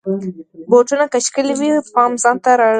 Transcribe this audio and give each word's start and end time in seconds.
بوټونه 0.69 1.05
که 1.11 1.19
ښکلې 1.25 1.53
وي، 1.59 1.71
پام 1.93 2.11
ځان 2.23 2.37
ته 2.43 2.51
را 2.59 2.63
اړوي. 2.65 2.69